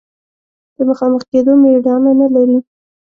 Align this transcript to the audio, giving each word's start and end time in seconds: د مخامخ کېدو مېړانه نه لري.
د 0.75 0.77
مخامخ 0.89 1.21
کېدو 1.31 1.51
مېړانه 1.61 2.11
نه 2.19 2.27
لري. 2.35 2.57